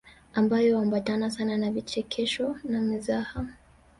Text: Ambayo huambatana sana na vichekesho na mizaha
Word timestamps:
Ambayo 0.33 0.75
huambatana 0.75 1.31
sana 1.31 1.57
na 1.57 1.71
vichekesho 1.71 2.57
na 2.63 2.81
mizaha 2.81 3.45